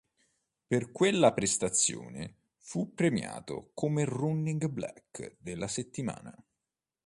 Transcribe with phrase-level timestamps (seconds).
[0.65, 6.35] Per quella prestazione fu premiato come running back della settimana.